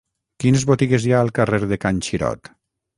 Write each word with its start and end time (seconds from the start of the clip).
Quines 0.43 0.63
botigues 0.71 1.05
hi 1.09 1.15
ha 1.17 1.21
al 1.27 1.31
carrer 1.41 1.63
de 1.75 1.81
Can 1.87 2.05
Xirot? 2.09 2.55